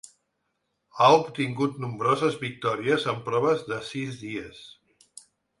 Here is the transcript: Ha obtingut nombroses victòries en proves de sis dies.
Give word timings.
Ha 0.99 1.09
obtingut 1.17 1.77
nombroses 1.83 2.39
victòries 2.45 3.07
en 3.15 3.23
proves 3.31 3.63
de 3.71 3.81
sis 3.93 4.21
dies. 4.27 4.67